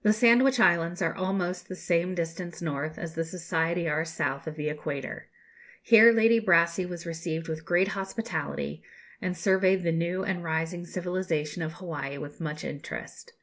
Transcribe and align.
The 0.00 0.14
Sandwich 0.14 0.58
Islands 0.58 1.02
are 1.02 1.14
almost 1.14 1.68
the 1.68 1.76
same 1.76 2.14
distance 2.14 2.62
north 2.62 2.98
as 2.98 3.14
the 3.14 3.26
Society 3.26 3.86
are 3.86 4.06
south 4.06 4.46
of 4.46 4.54
the 4.56 4.70
Equator. 4.70 5.26
Here 5.82 6.12
Lady 6.12 6.38
Brassey 6.40 6.86
was 6.88 7.04
received 7.04 7.46
with 7.46 7.66
great 7.66 7.88
hospitality, 7.88 8.82
and 9.20 9.36
surveyed 9.36 9.82
the 9.82 9.92
new 9.92 10.24
and 10.24 10.42
rising 10.42 10.86
civilization 10.86 11.60
of 11.60 11.74
Hawaii 11.74 12.16
with 12.16 12.40
much 12.40 12.64
interest. 12.64 13.34